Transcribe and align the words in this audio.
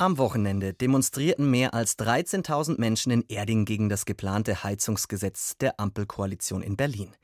Am 0.00 0.16
Wochenende 0.16 0.74
demonstrierten 0.74 1.50
mehr 1.50 1.74
als 1.74 1.98
13.000 1.98 2.78
Menschen 2.78 3.10
in 3.10 3.24
Erding 3.26 3.64
gegen 3.64 3.88
das 3.88 4.04
geplante 4.04 4.62
Heizungsgesetz 4.62 5.58
der 5.58 5.80
Ampelkoalition 5.80 6.62
in 6.62 6.76
Berlin. 6.76 7.16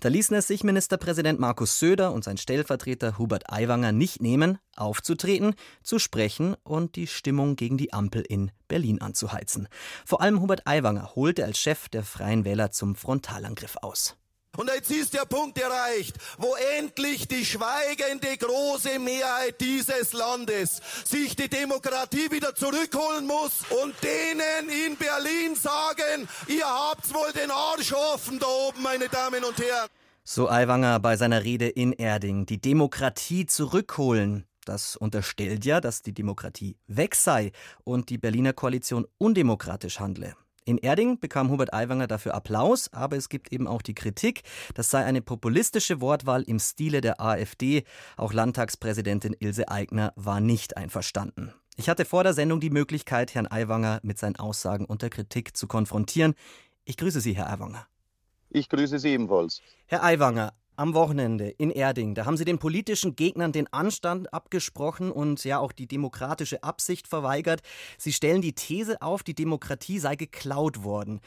Da 0.00 0.08
ließen 0.08 0.34
es 0.34 0.46
sich 0.46 0.64
Ministerpräsident 0.64 1.38
Markus 1.38 1.78
Söder 1.78 2.10
und 2.10 2.24
sein 2.24 2.38
Stellvertreter 2.38 3.18
Hubert 3.18 3.52
Aiwanger 3.52 3.92
nicht 3.92 4.22
nehmen, 4.22 4.56
aufzutreten, 4.76 5.54
zu 5.82 5.98
sprechen 5.98 6.56
und 6.62 6.96
die 6.96 7.06
Stimmung 7.06 7.54
gegen 7.54 7.76
die 7.76 7.92
Ampel 7.92 8.22
in 8.26 8.50
Berlin 8.66 9.02
anzuheizen. 9.02 9.68
Vor 10.06 10.22
allem 10.22 10.40
Hubert 10.40 10.66
Aiwanger 10.66 11.14
holte 11.14 11.44
als 11.44 11.58
Chef 11.58 11.90
der 11.90 12.02
Freien 12.02 12.46
Wähler 12.46 12.70
zum 12.70 12.94
Frontalangriff 12.94 13.76
aus. 13.82 14.16
Und 14.58 14.68
jetzt 14.68 14.90
ist 14.90 15.14
der 15.14 15.24
Punkt 15.24 15.58
erreicht, 15.58 16.14
wo 16.36 16.54
endlich 16.78 17.26
die 17.26 17.42
schweigende 17.42 18.36
große 18.36 18.98
Mehrheit 18.98 19.58
dieses 19.58 20.12
Landes 20.12 20.82
sich 21.06 21.34
die 21.34 21.48
Demokratie 21.48 22.30
wieder 22.30 22.54
zurückholen 22.54 23.26
muss 23.26 23.64
und 23.82 23.94
denen 24.02 24.68
in 24.68 24.96
Berlin 24.96 25.54
sagen, 25.56 26.28
ihr 26.48 26.66
habt 26.66 27.14
wohl 27.14 27.32
den 27.32 27.50
Arsch 27.50 27.94
offen 27.94 28.38
da 28.38 28.46
oben, 28.46 28.82
meine 28.82 29.08
Damen 29.08 29.42
und 29.42 29.58
Herren. 29.58 29.88
So 30.22 30.50
Aiwanger 30.50 31.00
bei 31.00 31.16
seiner 31.16 31.44
Rede 31.44 31.68
in 31.68 31.92
Erding. 31.92 32.44
Die 32.44 32.60
Demokratie 32.60 33.46
zurückholen. 33.46 34.44
Das 34.66 34.96
unterstellt 34.96 35.64
ja, 35.64 35.80
dass 35.80 36.02
die 36.02 36.12
Demokratie 36.12 36.76
weg 36.86 37.14
sei 37.14 37.52
und 37.84 38.10
die 38.10 38.18
Berliner 38.18 38.52
Koalition 38.52 39.06
undemokratisch 39.16 39.98
handle. 39.98 40.36
In 40.64 40.78
Erding 40.78 41.18
bekam 41.18 41.50
Hubert 41.50 41.74
Aiwanger 41.74 42.06
dafür 42.06 42.34
Applaus, 42.34 42.92
aber 42.92 43.16
es 43.16 43.28
gibt 43.28 43.52
eben 43.52 43.66
auch 43.66 43.82
die 43.82 43.94
Kritik, 43.94 44.42
das 44.74 44.90
sei 44.90 45.04
eine 45.04 45.20
populistische 45.20 46.00
Wortwahl 46.00 46.42
im 46.42 46.60
Stile 46.60 47.00
der 47.00 47.20
AfD. 47.20 47.82
Auch 48.16 48.32
Landtagspräsidentin 48.32 49.34
Ilse 49.38 49.68
Aigner 49.68 50.12
war 50.14 50.40
nicht 50.40 50.76
einverstanden. 50.76 51.52
Ich 51.76 51.88
hatte 51.88 52.04
vor 52.04 52.22
der 52.22 52.34
Sendung 52.34 52.60
die 52.60 52.70
Möglichkeit, 52.70 53.34
Herrn 53.34 53.50
Aiwanger 53.50 53.98
mit 54.02 54.18
seinen 54.18 54.36
Aussagen 54.36 54.84
unter 54.84 55.10
Kritik 55.10 55.56
zu 55.56 55.66
konfrontieren. 55.66 56.34
Ich 56.84 56.96
grüße 56.96 57.20
Sie, 57.20 57.34
Herr 57.34 57.50
Aiwanger. 57.50 57.86
Ich 58.50 58.68
grüße 58.68 58.98
Sie 58.98 59.08
ebenfalls. 59.08 59.62
Herr 59.86 60.04
Aiwanger, 60.04 60.52
am 60.76 60.94
Wochenende 60.94 61.48
in 61.48 61.70
Erding, 61.70 62.14
da 62.14 62.24
haben 62.24 62.36
Sie 62.36 62.44
den 62.44 62.58
politischen 62.58 63.16
Gegnern 63.16 63.52
den 63.52 63.72
Anstand 63.72 64.32
abgesprochen 64.32 65.10
und 65.10 65.44
ja 65.44 65.58
auch 65.58 65.72
die 65.72 65.86
demokratische 65.86 66.62
Absicht 66.62 67.08
verweigert. 67.08 67.60
Sie 67.98 68.12
stellen 68.12 68.42
die 68.42 68.54
These 68.54 69.00
auf, 69.02 69.22
die 69.22 69.34
Demokratie 69.34 69.98
sei 69.98 70.16
geklaut 70.16 70.84
worden. 70.84 71.20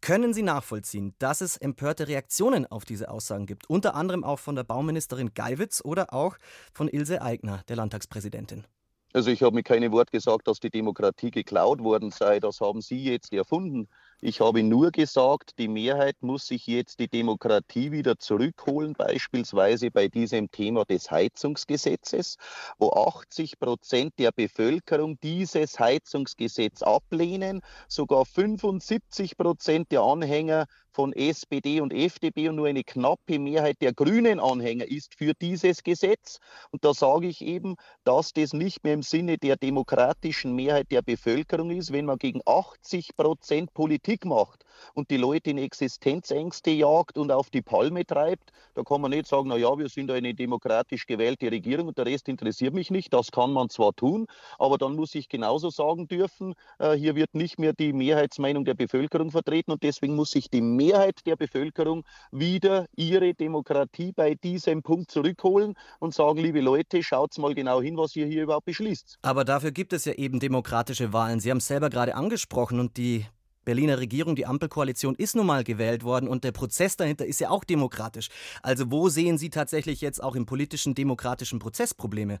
Können 0.00 0.34
Sie 0.34 0.42
nachvollziehen, 0.42 1.14
dass 1.18 1.40
es 1.40 1.56
empörte 1.56 2.06
Reaktionen 2.08 2.66
auf 2.66 2.84
diese 2.84 3.10
Aussagen 3.10 3.46
gibt? 3.46 3.68
Unter 3.68 3.94
anderem 3.94 4.24
auch 4.24 4.38
von 4.38 4.54
der 4.54 4.64
Bauministerin 4.64 5.32
Geiwitz 5.34 5.82
oder 5.84 6.12
auch 6.12 6.36
von 6.72 6.88
Ilse 6.88 7.22
Aigner, 7.22 7.62
der 7.68 7.76
Landtagspräsidentin. 7.76 8.66
Also 9.12 9.30
ich 9.30 9.42
habe 9.42 9.54
mir 9.54 9.62
keine 9.62 9.90
Wort 9.92 10.12
gesagt, 10.12 10.46
dass 10.46 10.60
die 10.60 10.70
Demokratie 10.70 11.30
geklaut 11.30 11.82
worden 11.82 12.10
sei. 12.10 12.38
Das 12.38 12.60
haben 12.60 12.82
Sie 12.82 13.02
jetzt 13.02 13.32
erfunden. 13.32 13.88
Ich 14.22 14.40
habe 14.40 14.62
nur 14.62 14.92
gesagt, 14.92 15.58
die 15.58 15.68
Mehrheit 15.68 16.16
muss 16.22 16.46
sich 16.46 16.66
jetzt 16.66 17.00
die 17.00 17.08
Demokratie 17.08 17.92
wieder 17.92 18.18
zurückholen, 18.18 18.94
beispielsweise 18.94 19.90
bei 19.90 20.08
diesem 20.08 20.50
Thema 20.50 20.86
des 20.86 21.10
Heizungsgesetzes, 21.10 22.36
wo 22.78 22.92
80 22.92 23.58
Prozent 23.58 24.14
der 24.18 24.32
Bevölkerung 24.32 25.20
dieses 25.20 25.78
Heizungsgesetz 25.78 26.80
ablehnen, 26.80 27.60
sogar 27.88 28.24
75 28.24 29.36
Prozent 29.36 29.92
der 29.92 30.00
Anhänger 30.00 30.64
von 30.96 31.12
SPD 31.12 31.82
und 31.82 31.92
FDP 31.92 32.48
und 32.48 32.56
nur 32.56 32.68
eine 32.68 32.82
knappe 32.82 33.38
Mehrheit 33.38 33.82
der 33.82 33.92
grünen 33.92 34.40
Anhänger 34.40 34.86
ist 34.86 35.14
für 35.14 35.34
dieses 35.34 35.82
Gesetz. 35.82 36.38
Und 36.70 36.86
da 36.86 36.94
sage 36.94 37.26
ich 37.26 37.42
eben, 37.42 37.76
dass 38.04 38.32
das 38.32 38.54
nicht 38.54 38.82
mehr 38.82 38.94
im 38.94 39.02
Sinne 39.02 39.36
der 39.36 39.56
demokratischen 39.56 40.54
Mehrheit 40.54 40.90
der 40.90 41.02
Bevölkerung 41.02 41.70
ist, 41.70 41.92
wenn 41.92 42.06
man 42.06 42.16
gegen 42.16 42.40
80 42.46 43.14
Prozent 43.14 43.74
Politik 43.74 44.24
macht 44.24 44.64
und 44.94 45.10
die 45.10 45.16
Leute 45.16 45.50
in 45.50 45.58
Existenzängste 45.58 46.70
jagt 46.70 47.18
und 47.18 47.30
auf 47.32 47.50
die 47.50 47.62
Palme 47.62 48.04
treibt. 48.04 48.52
Da 48.74 48.82
kann 48.82 49.00
man 49.00 49.10
nicht 49.10 49.26
sagen, 49.26 49.48
na 49.48 49.56
ja, 49.56 49.76
wir 49.78 49.88
sind 49.88 50.10
eine 50.10 50.34
demokratisch 50.34 51.06
gewählte 51.06 51.50
Regierung 51.50 51.88
und 51.88 51.98
der 51.98 52.06
Rest 52.06 52.28
interessiert 52.28 52.74
mich 52.74 52.90
nicht. 52.90 53.12
Das 53.12 53.30
kann 53.30 53.52
man 53.52 53.68
zwar 53.68 53.94
tun, 53.94 54.26
aber 54.58 54.78
dann 54.78 54.96
muss 54.96 55.14
ich 55.14 55.28
genauso 55.28 55.70
sagen 55.70 56.08
dürfen, 56.08 56.54
äh, 56.78 56.92
hier 56.94 57.14
wird 57.16 57.34
nicht 57.34 57.58
mehr 57.58 57.72
die 57.72 57.92
Mehrheitsmeinung 57.92 58.64
der 58.64 58.74
Bevölkerung 58.74 59.30
vertreten 59.30 59.72
und 59.72 59.82
deswegen 59.82 60.14
muss 60.14 60.30
sich 60.30 60.50
die 60.50 60.60
Mehrheit 60.60 61.06
Mehrheit 61.06 61.26
der 61.26 61.36
Bevölkerung 61.36 62.04
wieder 62.30 62.86
ihre 62.96 63.34
Demokratie 63.34 64.12
bei 64.12 64.34
diesem 64.34 64.82
Punkt 64.82 65.10
zurückholen 65.10 65.74
und 65.98 66.14
sagen, 66.14 66.38
liebe 66.38 66.60
Leute, 66.60 67.02
schaut 67.02 67.36
mal 67.38 67.54
genau 67.54 67.80
hin, 67.80 67.96
was 67.96 68.16
ihr 68.16 68.26
hier 68.26 68.44
überhaupt 68.44 68.66
beschließt. 68.66 69.18
Aber 69.22 69.44
dafür 69.44 69.72
gibt 69.72 69.92
es 69.92 70.04
ja 70.04 70.12
eben 70.12 70.40
demokratische 70.40 71.12
Wahlen. 71.12 71.40
Sie 71.40 71.50
haben 71.50 71.58
es 71.58 71.66
selber 71.66 71.90
gerade 71.90 72.14
angesprochen 72.14 72.80
und 72.80 72.96
die 72.96 73.26
Berliner 73.66 73.98
Regierung, 73.98 74.36
die 74.36 74.46
Ampelkoalition 74.46 75.16
ist 75.16 75.34
nun 75.34 75.46
mal 75.46 75.64
gewählt 75.64 76.04
worden 76.04 76.28
und 76.28 76.44
der 76.44 76.52
Prozess 76.52 76.96
dahinter 76.96 77.26
ist 77.26 77.40
ja 77.40 77.50
auch 77.50 77.64
demokratisch. 77.64 78.28
Also 78.62 78.90
wo 78.92 79.08
sehen 79.08 79.38
Sie 79.38 79.50
tatsächlich 79.50 80.00
jetzt 80.00 80.22
auch 80.22 80.36
im 80.36 80.46
politischen 80.46 80.94
demokratischen 80.94 81.58
Prozess 81.58 81.92
Probleme? 81.92 82.40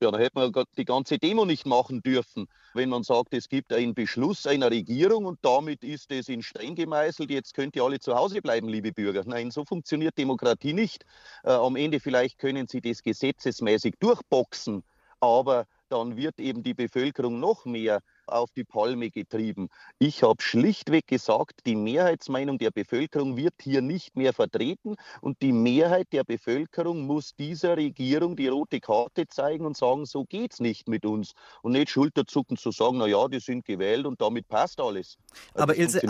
Ja, 0.00 0.10
da 0.10 0.18
hätte 0.18 0.38
man 0.38 0.64
die 0.76 0.84
ganze 0.86 1.18
Demo 1.18 1.44
nicht 1.44 1.66
machen 1.66 2.00
dürfen, 2.02 2.46
wenn 2.72 2.88
man 2.88 3.02
sagt, 3.02 3.34
es 3.34 3.48
gibt 3.48 3.72
einen 3.74 3.94
Beschluss 3.94 4.46
einer 4.46 4.70
Regierung 4.70 5.26
und 5.26 5.38
damit 5.42 5.84
ist 5.84 6.10
es 6.10 6.28
in 6.28 6.42
Stein 6.42 6.74
gemeißelt, 6.74 7.30
jetzt 7.30 7.54
könnt 7.54 7.76
ihr 7.76 7.84
alle 7.84 8.00
zu 8.00 8.14
Hause 8.14 8.40
bleiben, 8.40 8.68
liebe 8.68 8.92
Bürger. 8.92 9.22
Nein, 9.26 9.50
so 9.50 9.64
funktioniert 9.66 10.16
Demokratie 10.16 10.72
nicht. 10.72 11.04
Äh, 11.44 11.50
am 11.50 11.76
Ende 11.76 12.00
vielleicht 12.00 12.38
können 12.38 12.66
sie 12.68 12.80
das 12.80 13.02
gesetzesmäßig 13.02 13.96
durchboxen, 14.00 14.82
aber 15.20 15.66
dann 15.90 16.16
wird 16.16 16.40
eben 16.40 16.62
die 16.62 16.74
Bevölkerung 16.74 17.38
noch 17.38 17.66
mehr 17.66 18.00
auf 18.26 18.50
die 18.52 18.64
Palme 18.64 19.10
getrieben. 19.10 19.68
Ich 19.98 20.22
habe 20.22 20.42
schlichtweg 20.42 21.06
gesagt, 21.06 21.60
die 21.66 21.76
Mehrheitsmeinung 21.76 22.58
der 22.58 22.70
Bevölkerung 22.70 23.36
wird 23.36 23.54
hier 23.60 23.82
nicht 23.82 24.16
mehr 24.16 24.32
vertreten 24.32 24.96
und 25.20 25.40
die 25.42 25.52
Mehrheit 25.52 26.08
der 26.12 26.24
Bevölkerung 26.24 27.06
muss 27.06 27.34
dieser 27.34 27.76
Regierung 27.76 28.36
die 28.36 28.48
rote 28.48 28.80
Karte 28.80 29.26
zeigen 29.28 29.66
und 29.66 29.76
sagen, 29.76 30.06
so 30.06 30.24
geht 30.24 30.54
es 30.54 30.60
nicht 30.60 30.88
mit 30.88 31.04
uns 31.04 31.32
und 31.62 31.72
nicht 31.72 31.90
Schulterzucken 31.90 32.56
zu 32.56 32.70
sagen, 32.70 32.98
na 32.98 33.06
ja, 33.06 33.28
die 33.28 33.40
sind 33.40 33.64
gewählt 33.64 34.06
und 34.06 34.20
damit 34.20 34.48
passt 34.48 34.80
alles. 34.80 35.16
Also 35.52 35.62
aber, 35.62 35.76
Ilse, 35.76 36.00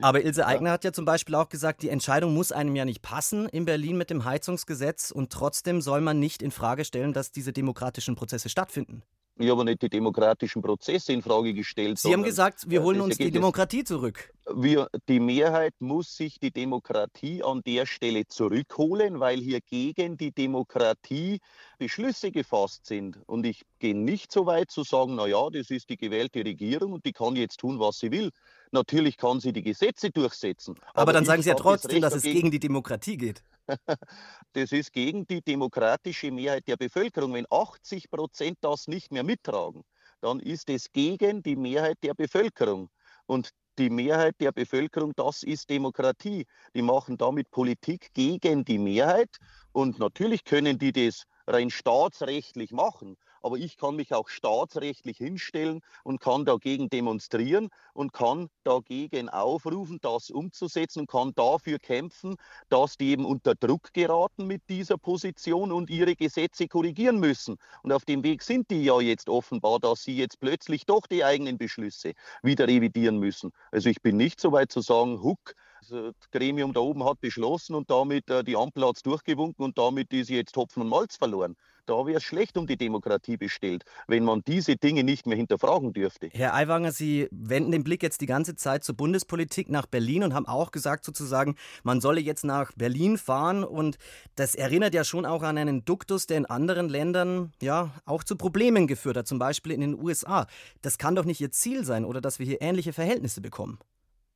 aber 0.00 0.24
Ilse 0.24 0.46
Aigner 0.46 0.68
ja. 0.68 0.72
hat 0.74 0.84
ja 0.84 0.92
zum 0.92 1.04
Beispiel 1.04 1.34
auch 1.34 1.48
gesagt, 1.48 1.82
die 1.82 1.88
Entscheidung 1.88 2.34
muss 2.34 2.52
einem 2.52 2.76
ja 2.76 2.84
nicht 2.84 3.02
passen 3.02 3.48
in 3.48 3.64
Berlin 3.64 3.96
mit 3.96 4.10
dem 4.10 4.24
Heizungsgesetz 4.24 5.10
und 5.10 5.30
trotzdem 5.32 5.80
soll 5.80 6.00
man 6.00 6.18
nicht 6.18 6.42
in 6.42 6.50
Frage 6.50 6.84
stellen, 6.84 7.12
dass 7.12 7.32
diese 7.32 7.52
demokratischen 7.52 8.16
Prozesse 8.16 8.48
stattfinden. 8.48 9.02
Ich 9.40 9.48
habe 9.48 9.64
nicht 9.64 9.80
die 9.80 9.88
demokratischen 9.88 10.60
Prozesse 10.60 11.14
in 11.14 11.22
Frage 11.22 11.54
gestellt. 11.54 11.98
Sie 11.98 12.12
haben 12.12 12.22
gesagt, 12.22 12.68
wir 12.68 12.82
holen 12.82 13.00
uns 13.00 13.16
die 13.16 13.30
Demokratie 13.30 13.84
zurück. 13.84 14.34
Wir, 14.54 14.88
die 15.08 15.18
Mehrheit 15.18 15.72
muss 15.78 16.14
sich 16.14 16.38
die 16.38 16.50
Demokratie 16.50 17.42
an 17.42 17.62
der 17.64 17.86
Stelle 17.86 18.26
zurückholen, 18.26 19.18
weil 19.18 19.38
hier 19.38 19.62
gegen 19.62 20.18
die 20.18 20.30
Demokratie 20.30 21.40
Beschlüsse 21.78 22.32
gefasst 22.32 22.84
sind. 22.84 23.18
Und 23.26 23.46
ich 23.46 23.62
gehe 23.78 23.96
nicht 23.96 24.30
so 24.30 24.44
weit 24.44 24.70
zu 24.70 24.82
sagen, 24.82 25.14
na 25.14 25.26
ja, 25.26 25.48
das 25.48 25.70
ist 25.70 25.88
die 25.88 25.96
gewählte 25.96 26.44
Regierung 26.44 26.92
und 26.92 27.06
die 27.06 27.12
kann 27.12 27.34
jetzt 27.34 27.60
tun, 27.60 27.80
was 27.80 27.98
sie 27.98 28.10
will. 28.10 28.32
Natürlich 28.72 29.16
kann 29.16 29.40
sie 29.40 29.52
die 29.52 29.62
Gesetze 29.62 30.10
durchsetzen. 30.10 30.76
Aber, 30.90 31.02
aber 31.02 31.12
dann 31.12 31.24
sagen 31.24 31.42
Sie 31.42 31.48
ja 31.48 31.56
trotzdem, 31.56 32.00
dass 32.00 32.14
es 32.14 32.22
gegen 32.22 32.50
die 32.50 32.60
Demokratie 32.60 33.16
geht. 33.16 33.42
das 34.52 34.72
ist 34.72 34.92
gegen 34.92 35.26
die 35.26 35.42
demokratische 35.42 36.30
Mehrheit 36.30 36.68
der 36.68 36.76
Bevölkerung. 36.76 37.34
Wenn 37.34 37.46
80 37.50 38.10
Prozent 38.10 38.58
das 38.60 38.86
nicht 38.86 39.10
mehr 39.12 39.24
mittragen, 39.24 39.82
dann 40.20 40.40
ist 40.40 40.70
es 40.70 40.92
gegen 40.92 41.42
die 41.42 41.56
Mehrheit 41.56 41.98
der 42.02 42.14
Bevölkerung. 42.14 42.90
Und 43.26 43.50
die 43.78 43.90
Mehrheit 43.90 44.34
der 44.40 44.52
Bevölkerung, 44.52 45.12
das 45.16 45.42
ist 45.42 45.70
Demokratie. 45.70 46.46
Die 46.74 46.82
machen 46.82 47.16
damit 47.16 47.50
Politik 47.50 48.12
gegen 48.12 48.64
die 48.64 48.78
Mehrheit. 48.78 49.36
Und 49.72 49.98
natürlich 49.98 50.44
können 50.44 50.78
die 50.78 50.92
das 50.92 51.24
rein 51.46 51.70
staatsrechtlich 51.70 52.72
machen 52.72 53.16
aber 53.42 53.56
ich 53.56 53.76
kann 53.76 53.96
mich 53.96 54.12
auch 54.12 54.28
staatsrechtlich 54.28 55.18
hinstellen 55.18 55.80
und 56.04 56.20
kann 56.20 56.44
dagegen 56.44 56.88
demonstrieren 56.90 57.70
und 57.94 58.12
kann 58.12 58.48
dagegen 58.64 59.28
aufrufen, 59.28 59.98
das 60.02 60.30
umzusetzen 60.30 61.00
und 61.00 61.10
kann 61.10 61.32
dafür 61.34 61.78
kämpfen, 61.78 62.36
dass 62.68 62.96
die 62.96 63.10
eben 63.10 63.24
unter 63.24 63.54
Druck 63.54 63.92
geraten 63.92 64.46
mit 64.46 64.62
dieser 64.68 64.98
Position 64.98 65.72
und 65.72 65.90
ihre 65.90 66.16
Gesetze 66.16 66.68
korrigieren 66.68 67.18
müssen. 67.18 67.56
Und 67.82 67.92
auf 67.92 68.04
dem 68.04 68.22
Weg 68.22 68.42
sind 68.42 68.70
die 68.70 68.84
ja 68.84 69.00
jetzt 69.00 69.28
offenbar, 69.28 69.78
dass 69.78 70.02
sie 70.02 70.16
jetzt 70.16 70.40
plötzlich 70.40 70.86
doch 70.86 71.06
die 71.06 71.24
eigenen 71.24 71.58
Beschlüsse 71.58 72.12
wieder 72.42 72.68
revidieren 72.68 73.18
müssen. 73.18 73.52
Also 73.70 73.88
ich 73.88 74.02
bin 74.02 74.16
nicht 74.16 74.40
so 74.40 74.52
weit 74.52 74.70
zu 74.70 74.80
sagen, 74.80 75.22
Huck, 75.22 75.54
das 75.88 76.30
Gremium 76.30 76.72
da 76.72 76.80
oben 76.80 77.04
hat 77.04 77.20
beschlossen 77.20 77.74
und 77.74 77.90
damit 77.90 78.28
äh, 78.30 78.44
die 78.44 78.56
Ampel 78.56 78.86
hat 78.86 78.96
es 78.96 79.02
durchgewunken 79.02 79.64
und 79.64 79.78
damit 79.78 80.12
ist 80.12 80.30
jetzt 80.30 80.56
Hopfen 80.56 80.82
und 80.82 80.88
Malz 80.88 81.16
verloren. 81.16 81.56
da 81.86 82.06
wäre 82.06 82.18
es 82.18 82.22
schlecht 82.22 82.56
um 82.56 82.66
die 82.66 82.76
Demokratie 82.76 83.36
bestellt, 83.36 83.84
wenn 84.06 84.24
man 84.24 84.42
diese 84.46 84.76
Dinge 84.76 85.02
nicht 85.02 85.26
mehr 85.26 85.36
hinterfragen 85.36 85.92
dürfte. 85.92 86.28
Herr 86.32 86.54
Aiwanger, 86.54 86.92
Sie 86.92 87.28
wenden 87.30 87.72
den 87.72 87.82
Blick 87.84 88.02
jetzt 88.02 88.20
die 88.20 88.26
ganze 88.26 88.54
Zeit 88.54 88.84
zur 88.84 88.94
Bundespolitik 88.94 89.70
nach 89.70 89.86
Berlin 89.86 90.22
und 90.22 90.34
haben 90.34 90.46
auch 90.46 90.70
gesagt 90.70 91.04
sozusagen, 91.04 91.56
man 91.82 92.00
solle 92.00 92.20
jetzt 92.20 92.44
nach 92.44 92.72
Berlin 92.76 93.18
fahren 93.18 93.64
und 93.64 93.98
das 94.36 94.54
erinnert 94.54 94.94
ja 94.94 95.04
schon 95.04 95.26
auch 95.26 95.42
an 95.42 95.58
einen 95.58 95.84
Duktus, 95.84 96.26
der 96.26 96.38
in 96.38 96.46
anderen 96.46 96.88
Ländern 96.88 97.52
ja 97.60 97.92
auch 98.04 98.22
zu 98.22 98.36
Problemen 98.36 98.86
geführt 98.86 99.16
hat, 99.16 99.26
zum 99.26 99.38
Beispiel 99.38 99.72
in 99.72 99.80
den 99.80 100.00
USA. 100.00 100.46
Das 100.82 100.98
kann 100.98 101.14
doch 101.14 101.24
nicht 101.24 101.40
Ihr 101.40 101.50
Ziel 101.50 101.84
sein, 101.84 102.04
oder 102.04 102.20
dass 102.20 102.38
wir 102.38 102.46
hier 102.46 102.60
ähnliche 102.60 102.92
Verhältnisse 102.92 103.40
bekommen. 103.40 103.78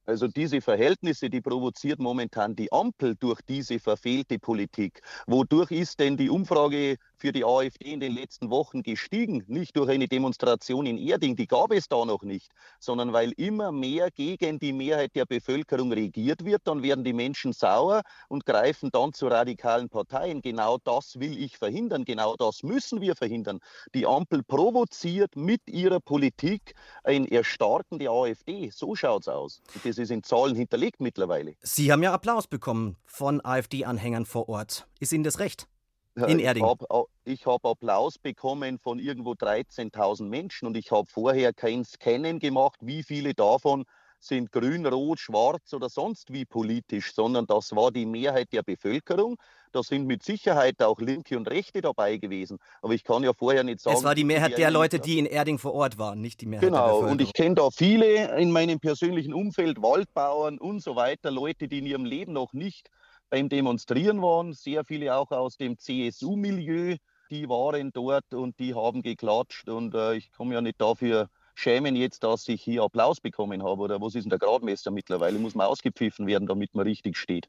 Also 0.06 0.28
diese 0.28 0.60
Verhältnisse, 0.60 1.30
die 1.30 1.40
provoziert 1.40 1.98
momentan 1.98 2.54
die 2.54 2.70
Ampel 2.70 3.14
durch 3.16 3.40
diese 3.42 3.78
verfehlte 3.78 4.38
Politik. 4.38 5.00
Wodurch 5.26 5.70
ist 5.70 5.98
denn 5.98 6.16
die 6.16 6.28
Umfrage 6.28 6.96
für 7.16 7.32
die 7.32 7.44
AfD 7.44 7.92
in 7.92 8.00
den 8.00 8.12
letzten 8.12 8.50
Wochen 8.50 8.82
gestiegen? 8.82 9.44
Nicht 9.46 9.76
durch 9.76 9.90
eine 9.90 10.08
Demonstration 10.08 10.86
in 10.86 10.98
Erding, 10.98 11.36
die 11.36 11.46
gab 11.46 11.72
es 11.72 11.88
da 11.88 12.04
noch 12.04 12.22
nicht, 12.22 12.50
sondern 12.78 13.12
weil 13.12 13.32
immer 13.36 13.72
mehr 13.72 14.10
gegen 14.10 14.58
die 14.58 14.72
Mehrheit 14.72 15.14
der 15.14 15.26
Bevölkerung 15.26 15.92
regiert 15.92 16.44
wird. 16.44 16.62
Dann 16.64 16.82
werden 16.82 17.04
die 17.04 17.12
Menschen 17.12 17.52
sauer 17.52 18.02
und 18.28 18.46
greifen 18.46 18.90
dann 18.90 19.12
zu 19.12 19.26
radikalen 19.28 19.88
Parteien. 19.88 20.42
Genau 20.42 20.78
das 20.84 21.18
will 21.18 21.42
ich 21.42 21.58
verhindern. 21.58 22.04
Genau 22.04 22.36
das 22.36 22.62
müssen 22.62 23.00
wir 23.00 23.16
verhindern. 23.16 23.60
Die 23.94 24.06
Ampel 24.06 24.42
provoziert 24.42 25.36
mit 25.36 25.60
ihrer 25.66 26.00
Politik 26.00 26.74
ein 27.02 27.26
Erstarken 27.26 27.98
der 27.98 28.10
AfD. 28.10 28.70
So 28.70 28.94
schaut 28.94 29.22
es 29.22 29.28
aus. 29.28 29.62
Und 29.74 29.84
das 29.84 29.98
ist 29.98 30.10
in 30.10 30.22
Zahlen 30.22 30.56
hinterlegt 30.56 31.00
mittlerweile. 31.00 31.54
Sie 31.62 31.90
haben 31.92 32.02
ja 32.02 32.12
Applaus 32.12 32.46
bekommen 32.46 32.96
von 33.04 33.44
AfD-Anhängern 33.44 34.26
vor 34.26 34.48
Ort. 34.48 34.86
Ist 35.00 35.12
Ihnen 35.12 35.24
das 35.24 35.38
recht? 35.38 35.68
In 36.16 36.38
Erding. 36.38 36.64
Ich 37.24 37.46
habe 37.46 37.68
hab 37.68 37.72
Applaus 37.72 38.18
bekommen 38.18 38.78
von 38.78 38.98
irgendwo 38.98 39.32
13.000 39.32 40.24
Menschen 40.28 40.66
und 40.66 40.76
ich 40.76 40.90
habe 40.92 41.08
vorher 41.08 41.52
kein 41.52 41.84
Scannen 41.84 42.38
gemacht, 42.38 42.78
wie 42.82 43.02
viele 43.02 43.34
davon 43.34 43.84
sind 44.24 44.52
grün, 44.52 44.86
rot, 44.86 45.20
schwarz 45.20 45.72
oder 45.72 45.88
sonst 45.88 46.32
wie 46.32 46.44
politisch, 46.44 47.14
sondern 47.14 47.46
das 47.46 47.72
war 47.72 47.90
die 47.90 48.06
Mehrheit 48.06 48.52
der 48.52 48.62
Bevölkerung. 48.62 49.36
Da 49.72 49.82
sind 49.82 50.06
mit 50.06 50.22
Sicherheit 50.22 50.80
auch 50.82 50.98
Linke 51.00 51.36
und 51.36 51.50
Rechte 51.50 51.80
dabei 51.80 52.16
gewesen. 52.16 52.58
Aber 52.80 52.94
ich 52.94 53.04
kann 53.04 53.22
ja 53.22 53.32
vorher 53.32 53.64
nicht 53.64 53.80
sagen. 53.80 53.96
Es 53.96 54.04
war 54.04 54.14
die 54.14 54.24
Mehrheit 54.24 54.56
der 54.56 54.70
Leute, 54.70 55.00
die 55.00 55.18
in 55.18 55.26
Erding 55.26 55.58
vor 55.58 55.74
Ort 55.74 55.98
waren, 55.98 56.20
nicht 56.20 56.40
die 56.40 56.46
Mehrheit 56.46 56.68
genau. 56.68 57.00
Genau. 57.00 57.10
Und 57.10 57.20
ich 57.20 57.32
kenne 57.32 57.56
da 57.56 57.70
viele 57.70 58.38
in 58.38 58.50
meinem 58.50 58.78
persönlichen 58.78 59.34
Umfeld, 59.34 59.82
Waldbauern 59.82 60.58
und 60.58 60.80
so 60.80 60.96
weiter, 60.96 61.30
Leute, 61.30 61.68
die 61.68 61.80
in 61.80 61.86
ihrem 61.86 62.04
Leben 62.04 62.32
noch 62.32 62.52
nicht 62.52 62.88
beim 63.34 63.48
Demonstrieren 63.48 64.22
waren. 64.22 64.52
Sehr 64.52 64.84
viele 64.84 65.16
auch 65.16 65.32
aus 65.32 65.56
dem 65.56 65.76
CSU-Milieu, 65.76 66.96
die 67.30 67.48
waren 67.48 67.90
dort 67.92 68.32
und 68.32 68.56
die 68.60 68.76
haben 68.76 69.02
geklatscht. 69.02 69.68
Und 69.68 69.92
äh, 69.96 70.14
ich 70.14 70.30
komme 70.30 70.54
ja 70.54 70.60
nicht 70.60 70.80
dafür 70.80 71.28
schämen 71.56 71.96
jetzt, 71.96 72.22
dass 72.22 72.46
ich 72.46 72.62
hier 72.62 72.84
Applaus 72.84 73.20
bekommen 73.20 73.64
habe. 73.64 73.82
Oder 73.82 74.00
was 74.00 74.14
ist 74.14 74.22
denn 74.22 74.30
der 74.30 74.38
Gradmesser 74.38 74.92
mittlerweile? 74.92 75.40
Muss 75.40 75.56
man 75.56 75.66
ausgepfiffen 75.66 76.28
werden, 76.28 76.46
damit 76.46 76.76
man 76.76 76.86
richtig 76.86 77.16
steht. 77.16 77.48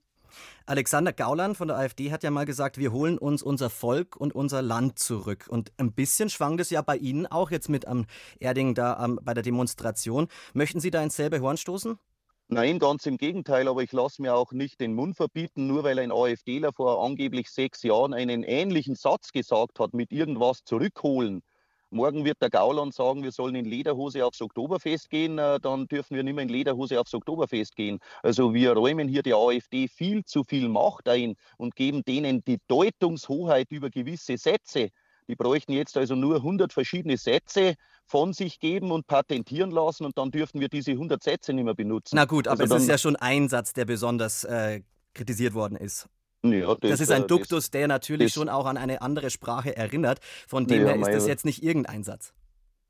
Alexander 0.66 1.14
Gauland 1.14 1.56
von 1.56 1.68
der 1.68 1.78
AfD 1.78 2.12
hat 2.12 2.24
ja 2.24 2.32
mal 2.32 2.46
gesagt, 2.46 2.80
wir 2.80 2.92
holen 2.92 3.20
uns 3.20 3.44
unser 3.44 3.70
Volk 3.70 4.16
und 4.16 4.34
unser 4.34 4.64
Land 4.64 4.98
zurück. 4.98 5.46
Und 5.50 5.72
ein 5.78 5.92
bisschen 5.92 6.32
schwang 6.32 6.58
das 6.58 6.72
ja 6.72 6.82
bei 6.82 6.98
Ihnen 6.98 7.28
auch 7.28 7.52
jetzt 7.52 7.70
mit 7.70 7.88
am 7.88 8.08
Erding 8.40 8.74
da 8.74 8.94
am, 8.94 9.20
bei 9.22 9.36
der 9.36 9.44
Demonstration. 9.44 10.30
Möchten 10.56 10.80
Sie 10.80 10.90
da 10.90 11.04
ins 11.04 11.16
selbe 11.16 11.42
Horn 11.42 11.58
stoßen? 11.58 12.00
Nein, 12.48 12.78
ganz 12.78 13.06
im 13.08 13.18
Gegenteil, 13.18 13.68
aber 13.68 13.82
ich 13.82 13.92
lasse 13.92 14.22
mir 14.22 14.36
auch 14.36 14.52
nicht 14.52 14.80
den 14.80 14.94
Mund 14.94 15.16
verbieten, 15.16 15.66
nur 15.66 15.84
weil 15.84 15.98
ein 15.98 16.12
AfDler 16.12 16.74
vor 16.74 17.04
angeblich 17.04 17.50
sechs 17.50 17.82
Jahren 17.82 18.14
einen 18.14 18.44
ähnlichen 18.44 18.94
Satz 18.96 19.32
gesagt 19.32 19.80
hat, 19.80 19.94
mit 19.96 20.12
irgendwas 20.12 20.64
zurückholen. 20.64 21.42
Morgen 21.90 22.24
wird 22.24 22.42
der 22.42 22.52
Gauland 22.52 22.94
sagen, 22.94 23.24
wir 23.24 23.32
sollen 23.32 23.56
in 23.56 23.66
Lederhose 23.66 24.24
aufs 24.26 24.42
Oktoberfest 24.42 25.10
gehen, 25.10 25.40
äh, 25.40 25.60
dann 25.60 25.88
dürfen 25.88 26.16
wir 26.16 26.24
nicht 26.24 26.36
mehr 26.36 26.44
in 26.44 26.50
Lederhose 26.50 27.00
aufs 27.00 27.16
Oktoberfest 27.16 27.76
gehen. 27.76 28.00
Also 28.22 28.54
wir 28.54 28.74
räumen 28.74 29.08
hier 29.08 29.24
der 29.24 29.38
AfD 29.38 29.88
viel 29.88 30.24
zu 30.24 30.44
viel 30.44 30.70
Macht 30.70 31.08
ein 31.10 31.36
und 31.58 31.76
geben 31.76 32.04
denen 32.04 32.44
die 32.44 32.60
Deutungshoheit 32.68 33.72
über 33.72 33.90
gewisse 33.90 34.38
Sätze. 34.38 34.90
Die 35.28 35.36
bräuchten 35.36 35.74
jetzt 35.74 35.98
also 35.98 36.16
nur 36.16 36.38
100 36.38 36.72
verschiedene 36.72 37.18
Sätze 37.18 37.76
von 38.06 38.34
sich 38.34 38.60
geben 38.60 38.92
und 38.92 39.08
patentieren 39.08 39.72
lassen 39.72 40.06
und 40.06 40.18
dann 40.18 40.32
dürften 40.32 40.60
wir 40.60 40.70
diese 40.70 40.92
100 40.92 41.24
Sätze 41.24 41.54
nicht 41.54 41.66
mehr 41.66 41.74
benutzen. 41.74 42.16
Na 42.16 42.26
gut, 42.26 42.48
aber 42.48 42.62
also 42.62 42.76
es 42.76 42.84
ist 42.84 42.90
ja 42.90 42.98
schon 42.98 43.16
ein 43.16 43.50
Satz, 43.50 43.74
der 43.74 43.86
besonders 43.86 44.44
äh, 44.44 44.82
kritisiert 45.14 45.54
worden 45.54 45.76
ist. 45.76 46.08
Ja, 46.44 46.76
das, 46.76 46.92
das, 46.92 47.00
ist 47.00 47.12
ein 47.12 47.24
äh, 47.24 47.28
Duktus, 47.28 47.72
der 47.72 47.88
natürlich 47.88 48.34
das, 48.34 48.40
schon 48.40 48.50
auch 48.50 48.68
an 48.68 48.78
eine 48.78 49.02
andere 49.02 49.32
Sprache 49.32 49.76
erinnert. 49.76 50.20
Von 50.48 50.68
dem 50.68 50.84
ja, 50.84 50.90
her 50.90 51.00
ist 51.00 51.08
das 51.08 51.28
jetzt 51.28 51.46
nicht 51.46 51.64
irgendein 51.64 52.04
Satz. 52.04 52.34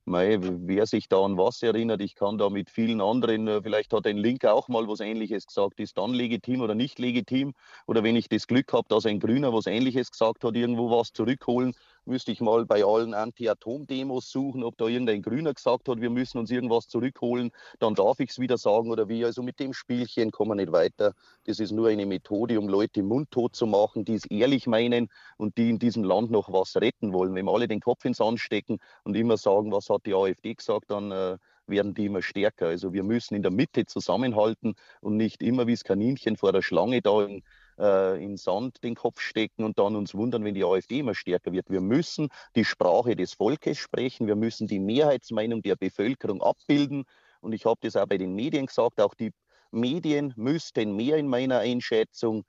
Mei, 0.07 0.37
wer 0.39 0.85
sich 0.85 1.09
da 1.09 1.25
an 1.25 1.35
was 1.35 1.63
erinnert, 1.63 1.99
ich 1.99 2.13
kann 2.13 2.37
da 2.37 2.51
mit 2.51 2.69
vielen 2.69 3.01
anderen, 3.01 3.47
äh, 3.47 3.61
vielleicht 3.63 3.91
hat 3.91 4.05
ein 4.05 4.17
Linker 4.17 4.53
auch 4.53 4.67
mal 4.67 4.87
was 4.87 4.99
Ähnliches 4.99 5.47
gesagt, 5.47 5.79
ist 5.79 5.97
dann 5.97 6.13
legitim 6.13 6.61
oder 6.61 6.75
nicht 6.75 6.99
legitim. 6.99 7.53
Oder 7.87 8.03
wenn 8.03 8.15
ich 8.15 8.29
das 8.29 8.45
Glück 8.45 8.71
habe, 8.71 8.87
dass 8.87 9.07
ein 9.07 9.19
Grüner 9.19 9.51
was 9.51 9.65
Ähnliches 9.65 10.11
gesagt 10.11 10.43
hat, 10.43 10.55
irgendwo 10.55 10.91
was 10.91 11.11
zurückholen, 11.11 11.73
müsste 12.05 12.31
ich 12.31 12.41
mal 12.41 12.65
bei 12.65 12.83
allen 12.83 13.13
Anti-Atom-Demos 13.13 14.29
suchen, 14.29 14.63
ob 14.63 14.77
da 14.77 14.87
irgendein 14.87 15.21
Grüner 15.21 15.53
gesagt 15.53 15.89
hat, 15.89 16.01
wir 16.01 16.09
müssen 16.09 16.37
uns 16.37 16.51
irgendwas 16.51 16.87
zurückholen, 16.87 17.51
dann 17.79 17.95
darf 17.95 18.19
ich 18.19 18.29
es 18.29 18.39
wieder 18.39 18.57
sagen 18.57 18.91
oder 18.91 19.09
wie. 19.09 19.25
Also 19.25 19.43
mit 19.43 19.59
dem 19.59 19.73
Spielchen 19.73 20.31
kommen 20.31 20.51
wir 20.51 20.55
nicht 20.55 20.71
weiter. 20.71 21.13
Das 21.45 21.59
ist 21.59 21.71
nur 21.71 21.89
eine 21.89 22.05
Methode, 22.05 22.59
um 22.59 22.67
Leute 22.69 23.03
mundtot 23.03 23.55
zu 23.55 23.65
machen, 23.67 24.05
die 24.05 24.15
es 24.15 24.25
ehrlich 24.25 24.67
meinen 24.67 25.09
und 25.37 25.57
die 25.57 25.69
in 25.69 25.79
diesem 25.79 26.03
Land 26.03 26.31
noch 26.31 26.51
was 26.51 26.75
retten 26.77 27.13
wollen. 27.13 27.35
Wenn 27.35 27.45
wir 27.45 27.53
alle 27.53 27.67
den 27.67 27.81
Kopf 27.81 28.05
ins 28.05 28.17
Sand 28.17 28.39
stecken 28.39 28.79
und 29.03 29.15
immer 29.15 29.37
sagen, 29.37 29.71
was 29.71 29.89
hat 29.89 30.05
die 30.05 30.13
AfD 30.13 30.53
gesagt, 30.53 30.91
dann 30.91 31.11
äh, 31.11 31.37
werden 31.67 31.93
die 31.93 32.05
immer 32.05 32.21
stärker. 32.21 32.67
Also 32.67 32.93
wir 32.93 33.03
müssen 33.03 33.35
in 33.35 33.41
der 33.41 33.51
Mitte 33.51 33.85
zusammenhalten 33.85 34.75
und 35.01 35.17
nicht 35.17 35.41
immer 35.41 35.67
wie 35.67 35.73
das 35.73 35.83
Kaninchen 35.83 36.37
vor 36.37 36.51
der 36.51 36.61
Schlange 36.61 37.01
da 37.01 37.23
in, 37.23 37.43
äh, 37.79 38.23
in 38.23 38.37
Sand 38.37 38.83
den 38.83 38.95
Kopf 38.95 39.19
stecken 39.19 39.63
und 39.63 39.79
dann 39.79 39.95
uns 39.95 40.13
wundern, 40.13 40.43
wenn 40.43 40.55
die 40.55 40.63
AfD 40.63 40.99
immer 40.99 41.15
stärker 41.15 41.51
wird. 41.51 41.69
Wir 41.69 41.81
müssen 41.81 42.29
die 42.55 42.65
Sprache 42.65 43.15
des 43.15 43.33
Volkes 43.33 43.77
sprechen, 43.77 44.27
wir 44.27 44.35
müssen 44.35 44.67
die 44.67 44.79
Mehrheitsmeinung 44.79 45.61
der 45.61 45.75
Bevölkerung 45.75 46.41
abbilden. 46.41 47.05
Und 47.41 47.53
ich 47.53 47.65
habe 47.65 47.79
das 47.81 47.95
auch 47.95 48.07
bei 48.07 48.17
den 48.17 48.33
Medien 48.33 48.65
gesagt, 48.65 48.99
auch 48.99 49.13
die 49.13 49.31
Medien 49.71 50.33
müssten 50.35 50.95
mehr 50.95 51.17
in 51.17 51.27
meiner 51.27 51.59
Einschätzung 51.59 52.45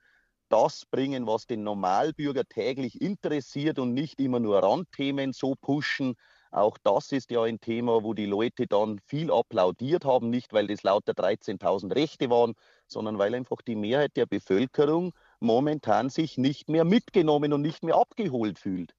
das 0.49 0.85
bringen, 0.85 1.27
was 1.27 1.45
den 1.45 1.63
Normalbürger 1.63 2.45
täglich 2.45 3.01
interessiert 3.01 3.79
und 3.79 3.93
nicht 3.93 4.19
immer 4.19 4.39
nur 4.39 4.63
Randthemen 4.63 5.33
so 5.33 5.55
pushen. 5.59 6.15
Auch 6.51 6.77
das 6.83 7.11
ist 7.11 7.31
ja 7.31 7.43
ein 7.43 7.59
Thema, 7.59 8.03
wo 8.03 8.13
die 8.13 8.25
Leute 8.25 8.67
dann 8.67 8.99
viel 9.05 9.31
applaudiert 9.31 10.05
haben, 10.05 10.29
nicht 10.29 10.53
weil 10.53 10.67
das 10.67 10.83
lauter 10.83 11.13
13.000 11.13 11.95
Rechte 11.95 12.29
waren, 12.29 12.53
sondern 12.87 13.17
weil 13.17 13.35
einfach 13.35 13.61
die 13.61 13.75
Mehrheit 13.75 14.15
der 14.15 14.25
Bevölkerung 14.25 15.13
momentan 15.39 16.09
sich 16.09 16.37
nicht 16.37 16.69
mehr 16.69 16.85
mitgenommen 16.85 17.53
und 17.53 17.61
nicht 17.61 17.83
mehr 17.83 17.95
abgeholt 17.95 18.59
fühlt. 18.59 18.95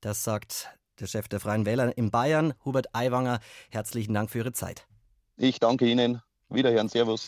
Das 0.00 0.24
sagt 0.24 0.68
der 1.00 1.06
Chef 1.06 1.28
der 1.28 1.40
Freien 1.40 1.66
Wähler 1.66 1.96
in 1.96 2.10
Bayern, 2.10 2.54
Hubert 2.64 2.94
Aiwanger. 2.94 3.40
Herzlichen 3.70 4.14
Dank 4.14 4.30
für 4.30 4.38
Ihre 4.38 4.52
Zeit. 4.52 4.86
Ich 5.36 5.58
danke 5.58 5.86
Ihnen. 5.86 6.22
Wiederhören. 6.48 6.88
Servus. 6.88 7.20